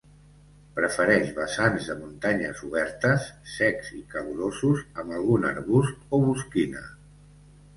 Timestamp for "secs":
3.57-3.93